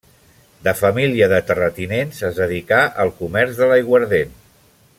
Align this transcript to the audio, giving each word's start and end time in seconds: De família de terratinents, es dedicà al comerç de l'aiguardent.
De 0.67 0.71
família 0.77 1.27
de 1.33 1.41
terratinents, 1.49 2.23
es 2.31 2.39
dedicà 2.41 2.81
al 3.05 3.13
comerç 3.21 3.61
de 3.61 3.69
l'aiguardent. 3.73 4.35